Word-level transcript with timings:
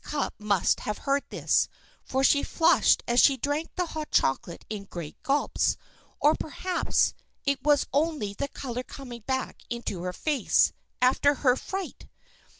Cupp 0.03 0.33
must 0.39 0.79
have 0.79 0.97
heard 0.97 1.21
this, 1.29 1.67
for 2.03 2.23
she 2.23 2.41
flushed 2.41 3.03
as 3.07 3.19
she 3.19 3.37
drank 3.37 3.69
the 3.75 3.85
hot 3.85 4.09
chocolate 4.09 4.65
in 4.67 4.85
great 4.85 5.21
gulps. 5.21 5.77
Or, 6.19 6.33
perhaps, 6.33 7.13
it 7.45 7.61
was 7.63 7.85
only 7.93 8.33
the 8.33 8.47
color 8.47 8.81
coming 8.81 9.21
back 9.27 9.61
into 9.69 10.01
her 10.01 10.13
face, 10.13 10.73
after 11.03 11.35
her 11.45 11.55
fright. 11.55 12.07